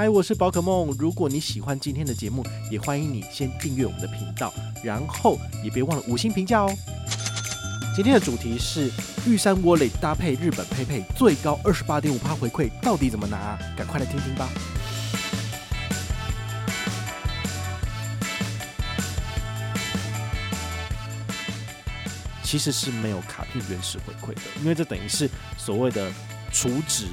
[0.00, 0.96] 嗨，我是宝可梦。
[0.98, 4.50] 如果你喜欢今天的节目，也欢迎你先订阅我们的频道，
[4.82, 6.74] 然后也别忘了五星评价哦。
[7.94, 8.90] 今天的主题是
[9.26, 13.58] 玉山窝雷搭配日本佩佩最高二十八点五趴回馈，到底怎么拿？
[13.76, 14.48] 赶快来听听吧。
[22.42, 25.28] 其实是没有卡片原始回馈的，因为这等于是
[25.58, 26.10] 所谓的
[26.50, 27.04] 储值。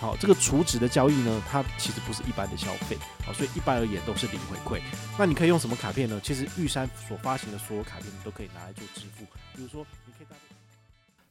[0.00, 4.80] 好，这个储值的交易呢，它其实不是一般的消费，好，所以一般而言都是零回馈。
[5.18, 6.18] 那你可以用什么卡片呢？
[6.24, 9.26] 其实玉山所发行的所有卡片，你都可以拿来做支付。
[9.54, 10.54] 比如说，你可以搭配。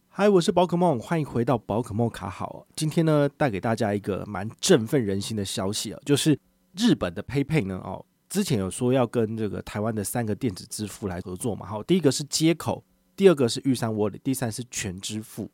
[0.07, 2.67] 嗨，我是宝可梦，欢迎回到宝可梦卡好。
[2.75, 6.39] 今天呢，带给大家一个蛮振奋人心的消息啊，就是
[6.77, 12.83] 日本的 PayPay 呢，哦，之前有说要跟这个台湾的三个电子支付来合作嘛，好，第一个是接口，
[13.15, 15.49] 第二个是玉山 Wallet，第三是全支付。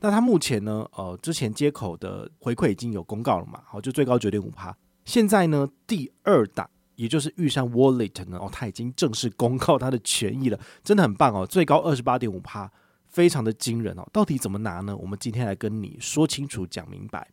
[0.00, 4.76] 那它目前呢，呃，之前接口的回馈已经有公告了嘛，好，就最高九点五趴。
[5.04, 12.70] 现在呢，第二档，也就是玉山 Wallet 呢，哦，它已经正式公告它的权益了，真的很棒哦，最高二十八点五趴，
[13.06, 14.08] 非常的惊人哦。
[14.12, 14.96] 到底怎么拿呢？
[14.96, 17.30] 我们今天来跟你说清楚、讲明白。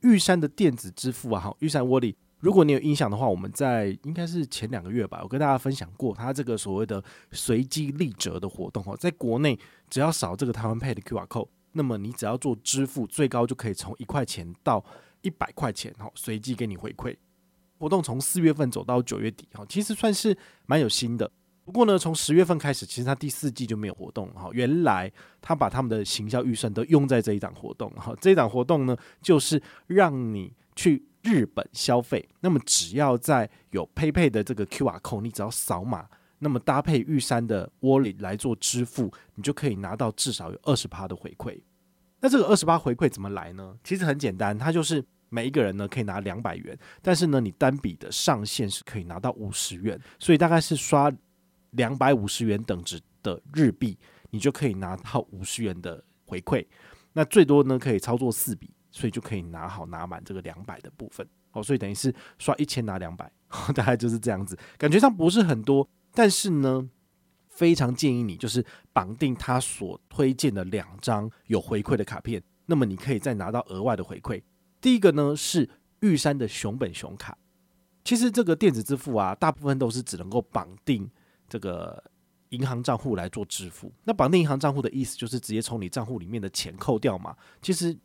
[0.00, 2.14] 玉山的电子支付啊，好，玉山 Wallet。
[2.42, 9.56] 如果你有印象的话，我们在应该是前两个月吧，我跟大家分享过，它这个所谓的随机立折的活动哦，在国内
[9.88, 14.84] 只要扫这个台湾 Pay 的 QR code，那么你只要做支付，最高就可以从一块钱到
[15.20, 17.16] 一百块钱哦，随机给你回馈。
[17.78, 21.30] 活动从四月份走到九月底哈，其实算是蛮有心的。
[21.64, 24.50] 不过呢，从十月份开始，其实它第四季就没有活动哈。
[24.52, 25.08] 原来
[25.40, 31.06] 他把他们的行销预算都用在这一档活动哈，这一档活动呢，就是让你去。
[31.22, 41.60] 日本消费，那么只要在有佩佩的这个 QR code，你只要扫码，那么搭配玉山的 Wallet 来做支付，你就可以拿到至少有二十趴的回馈。
[42.20, 43.76] 那这个二十趴回馈怎么来呢？
[43.84, 51.12] 其实很简单，它就是每一个人呢可以拿两百元，但是呢你单笔的上限是可以拿到五十元，所以大概是刷
[51.70, 53.98] 两百五十元等值的日币，
[54.30, 56.66] 你就可以拿到五十元的回馈。
[57.12, 58.70] 那最多呢可以操作四笔。
[58.92, 63.30] 所以就可以拿好拿满这个两百的部分哦，所以等于是刷一千拿两百，
[63.74, 66.88] 大概就是这样子，感觉上不是很多，但是呢，
[67.48, 74.42] 非常建议你就是绑定他所推荐的两张有回馈的卡片，那么你可以再拿到额外的回馈。
[74.80, 75.68] 第一个呢是
[76.00, 77.36] 玉山的熊本熊卡，
[78.04, 81.10] 其实这个电子支付啊，大部分都是只能够绑定
[81.48, 82.02] 这个
[82.50, 83.90] 银行账户来做支付。
[84.04, 87.98] 那绑定银行账户的意思就是直接从你账户里面的钱扣掉嘛，其实。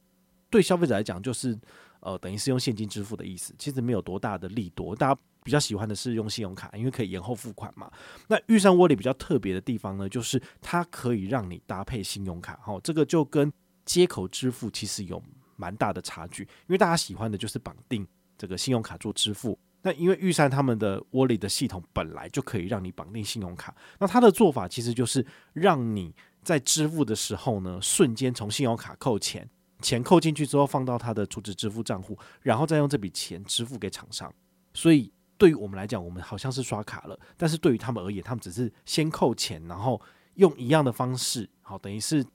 [0.50, 1.58] 对消费者来讲，就是
[2.00, 4.96] 呃，等于是用现金支付的意思，其实没有多大的利多。
[4.96, 7.92] 大家比较喜欢的是用信用卡，因为可以延后付款嘛。
[8.28, 13.52] 那预算窝里比较特别的地方呢，就是它可以让你搭配信用卡，哈，这个就跟
[13.86, 15.22] 接口支付其实有
[15.56, 16.44] 蛮大的差距。
[16.44, 18.08] 因为大家喜欢的就是绑定
[18.38, 26.14] 这个信用卡做支付，那因为预算他们的窝里的系统本来就可以让你绑定信用卡，那它的做法其实就是让你
[26.44, 29.50] 在支付的时候呢，瞬间从信用卡扣钱。
[29.82, 34.34] 钱扣进去之后，放到他的储值支付账户，然后再用这笔钱支付给厂商。
[34.74, 40.02] 所以对于我们来讲，我们好像是刷卡了，但是对于他们而言，他们只是先扣钱，然后
[40.36, 42.26] 用一样的方式，好，等于是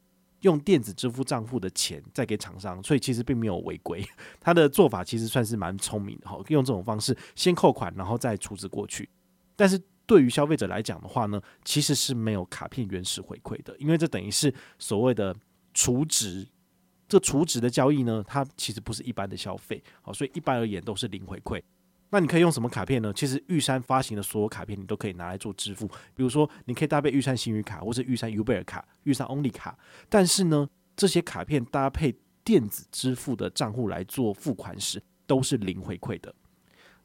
[0.41, 4.05] 用电子支付账户的钱再给厂商，所以其实并没有违规。
[4.41, 9.09] 他的做法其实算是蛮聪明的，好，用这种方式先扣款，然后再储值过去。
[9.57, 15.35] 但是对于消费者来讲的话呢，其实是没有卡片原始回馈的，因为这等于是所谓的
[15.75, 16.47] 储值。
[17.13, 21.61] 这储值的交易呢，它其实不是一般的消费，好，所以一般而言都是零回馈。
[22.09, 23.13] 那你可以用什么卡片呢？
[23.13, 25.87] 其实玉山发行的所有卡片，你都可以拿来做支付。
[26.15, 29.79] 比如说，你可以搭配玉山星宇卡，或是玉山 U 贝尔卡、玉山 Only 卡。
[30.09, 36.35] 但是呢，这些卡片搭配电子支付的账户来做付款时，都是零回馈的。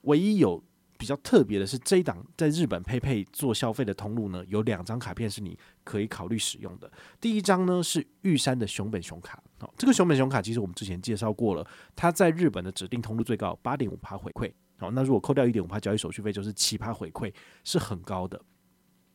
[0.03, 0.63] 唯一有
[0.97, 6.91] 比较特别的是，这一档在日本配配做消费的通路呢，有两张卡片是你可以考虑使用的。
[7.21, 11.65] 第一张呢是玉山的熊本熊卡，好，这个熊本熊卡其实我们之前介绍过了，
[11.95, 17.31] 它在日本的指定通路最高八点五趴回馈，好，那如果扣掉一点五趴交易手续费，就是七趴回馈，
[17.63, 18.41] 是很高的。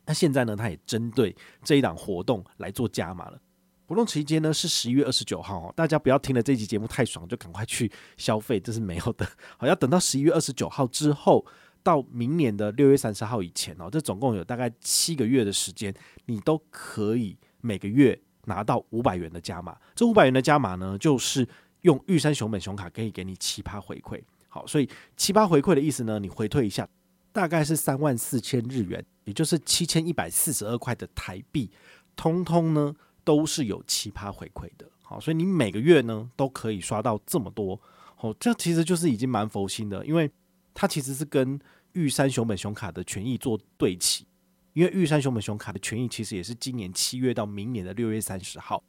[0.06, 1.34] 那现在呢，它也针对
[1.64, 3.40] 这一档活动来做加码了。
[3.87, 9.26] 活动期间呢是十一月二十九号，大家不要听了这期节目太爽就赶快去消费，这是没有的，
[9.58, 11.44] 好，要等到十一月二十九号之后。
[11.82, 15.93] 到明年的六月三十号以前哦，这总共有大概七个月的时间，
[16.26, 19.76] 你都可以每个月拿到五百元的加码。
[19.94, 21.46] 这五百元的加码呢，就是
[21.82, 24.20] 用玉山熊本熊卡可以给你奇葩回馈。
[24.49, 26.88] 好，所以奇葩回馈的意思呢，你回退一下，
[27.32, 31.70] 大概是三万四千日元，也就是七千一百四十二块的台币，
[32.14, 32.94] 通通呢
[33.25, 34.87] 都是有奇葩回馈的。
[35.00, 37.81] 好，所以你每个月呢都可以刷到这么多。
[38.20, 40.31] 哦，这其实就是已经蛮佛心的，因为
[40.74, 41.58] 它其实是跟
[41.92, 44.26] 玉山熊本熊卡的权益做对齐，
[44.72, 48.82] 因为玉山熊本熊卡的权益其实也是今年七月到明年的六月三十号。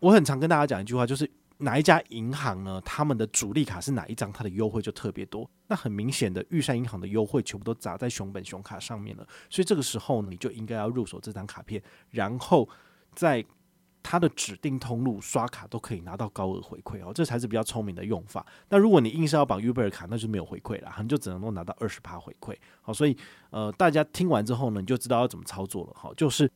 [0.00, 2.80] 我很常跟大家讲一句话，就是哪一家银行呢？
[2.80, 5.48] 他们的主力卡是哪一张，它的优惠就特别多。
[5.68, 11.80] 那很明显的，玉山银行的优惠全部都砸在熊本熊卡上面了，所以这个时候你就应该要入手这张卡片，
[12.10, 12.68] 然后
[13.14, 13.44] 在
[14.12, 18.44] 它的指定通路刷卡都可以拿到高额回馈哦，这才是比较聪明的用法。
[18.68, 22.54] 那如果你硬是要绑 Uber 卡，那就没有回馈了，你就只能够拿到二十趴回馈。
[22.82, 23.16] 好，所以
[23.48, 25.94] 呃，大家听完之后呢，你就知道要怎么操作了。
[25.96, 26.46] 好，就是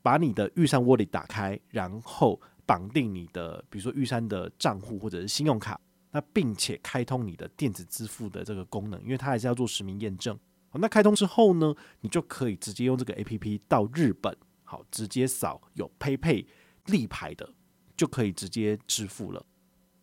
[0.00, 2.40] 把你的玉山 Wallet 打开，然后。
[2.64, 10.36] 绑定你的，比如说玉山的账户或者是信用卡，那并且开通你的电子支付的这个功能，因为它还是要做实名验证。
[10.70, 16.44] 好，那开通之后呢，你就可以直接用这个 APP 到日本，好，直接扫有 PayPay
[16.86, 17.48] 立牌的，
[17.96, 19.44] 就可以直接支付了。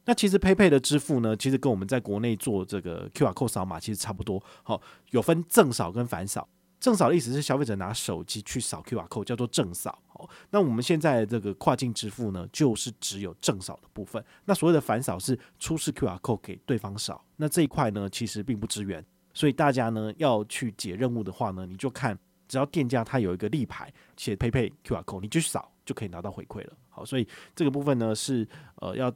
[0.06, 4.44] 那其实 PayPay 的支付呢，其实跟我们在国内做这个 QR Code 扫码其实差不多。
[4.64, 4.82] 好，
[5.12, 6.48] 有分正扫跟反扫。
[6.80, 9.98] 正扫的意思是消费者拿手机去扫 QR code，叫做正扫。
[10.16, 14.22] 哦，那我们现在这个跨境支付呢，就是只有正扫的部分。
[14.44, 17.24] 那所谓的反扫是出示 QR code 给对方扫。
[17.38, 19.02] 那这一块呢，其实并不支援。
[19.34, 22.20] 所以大家呢要去解任务的话呢，你就看
[22.50, 26.74] 只要店家他有一个立牌写 PayPay QR code，你就去扫就可以拿到回馈了。
[26.90, 29.14] 好，所以这个部分呢是呃要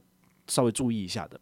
[0.47, 1.39] 稍微注意一下的。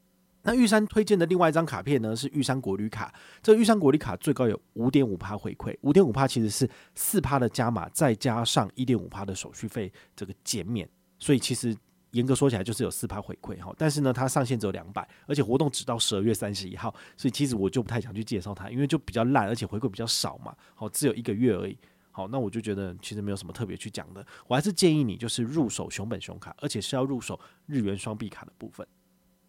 [0.47, 3.11] 那玉山推荐的另外一张卡片呢，是玉山国旅卡。
[3.41, 10.87] 这个玉山国旅卡最高有五点五趴回馈，五点五趴其实是四趴的加码，再加上一点五趴的手续费这个减免，
[11.17, 11.75] 所以其实
[12.11, 13.73] 严格说起来就是有四趴回馈哈。
[13.75, 20.55] 但是呢，它上限只有两百，而且活动只到十二月三十一号，所以其实我就不太想去介绍它，因为就比较烂，而且回馈比较少嘛。
[20.75, 21.75] 好，只有一个月而已。
[22.15, 24.25] 好，那我就觉得其实没有什么特别去讲的。
[24.47, 28.87] 我还是建议你就是入手熊本熊卡，而且是要入手日元双币卡的部分。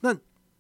[0.01, 0.13] 那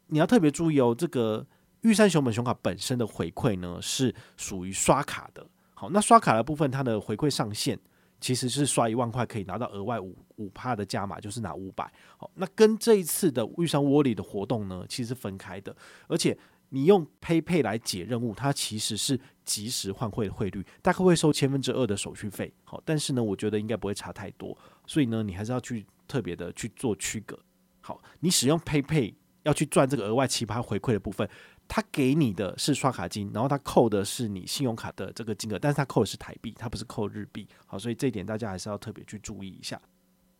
[0.06, 1.44] 你要特别注意哦，这个
[1.81, 5.44] 玉山熊本熊卡本身的回馈呢，是属于刷卡的。
[5.75, 7.76] 好，那刷卡的部分，它的回馈上限
[8.20, 11.93] 其实是刷一万块可以拿到额外五五帕的加码，就是拿五百。
[12.17, 15.75] 好，那跟这一次的玉山窝里的活动呢，其实是分开的。
[16.06, 16.38] 而且
[16.76, 22.52] 你用 PayPay 来解任务，它其实是即时换汇的汇率，大概会收千分之二的手续费。
[22.64, 24.56] 好，但是呢，我觉得应该不会差太多。
[24.87, 27.38] 所以呢，你还是要去特别的去做区隔。
[27.81, 29.14] 好，你使用 PayPay。
[29.46, 31.31] 要去赚这个额外奇葩回馈的部分，
[31.69, 37.46] 它给你的是刷卡金，然后它扣的是你信用卡的这个金额，但是它扣的是台币，它不是扣日币。
[37.64, 39.81] 好，所以这一点大家还是要特别去注意一下。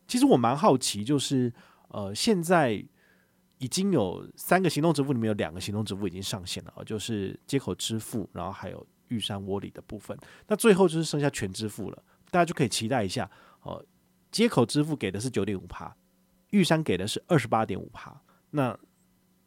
[0.09, 1.53] 其实我蛮好奇，就是
[1.87, 2.85] 呃，现在
[3.57, 10.17] 已经有三个行动支付里面有两个行动支付已经上线了，哦就是接口支付，然后还有玉山窝里的部分。
[10.47, 13.29] 那最后就是剩下全支付了，大家就可以期待一下
[13.61, 13.83] 哦。
[14.31, 15.95] 接口支付给的是九点五趴，
[16.49, 18.77] 玉山给的是二十八点五趴，那。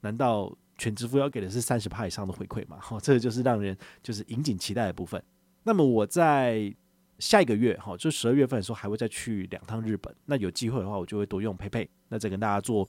[0.02, 2.78] 难道全支付要给的是三十趴以上的回馈吗？
[2.80, 5.22] 哈，这个就是让人就是引颈期待的部分。
[5.62, 6.74] 那么我在
[7.18, 10.16] 下一个月哈，就十二月份的时候还会再去两趟日本。
[10.24, 12.88] 那有机会的话，我就会多用佩佩那再跟大家做